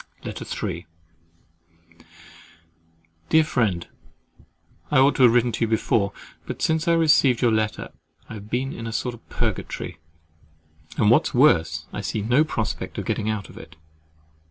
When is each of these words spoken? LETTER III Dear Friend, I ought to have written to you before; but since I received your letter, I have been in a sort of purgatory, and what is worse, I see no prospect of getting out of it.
LETTER 0.23 0.45
III 0.67 0.87
Dear 3.29 3.43
Friend, 3.43 3.87
I 4.89 4.97
ought 4.97 5.15
to 5.17 5.21
have 5.21 5.31
written 5.31 5.51
to 5.51 5.65
you 5.65 5.67
before; 5.67 6.11
but 6.47 6.59
since 6.63 6.87
I 6.87 6.93
received 6.93 7.43
your 7.43 7.51
letter, 7.51 7.89
I 8.27 8.33
have 8.33 8.49
been 8.49 8.73
in 8.73 8.87
a 8.87 8.91
sort 8.93 9.13
of 9.13 9.29
purgatory, 9.29 9.99
and 10.97 11.11
what 11.11 11.27
is 11.27 11.33
worse, 11.35 11.85
I 11.93 12.01
see 12.01 12.23
no 12.23 12.43
prospect 12.43 12.97
of 12.97 13.05
getting 13.05 13.29
out 13.29 13.47
of 13.47 13.59
it. 13.59 13.75